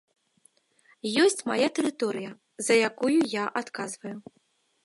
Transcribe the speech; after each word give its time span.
Ёсць 1.25 1.41
мая 1.51 1.67
тэрыторыя, 1.79 2.31
за 2.69 2.81
якую 2.89 3.15
я 3.35 3.43
адказваю. 3.63 4.17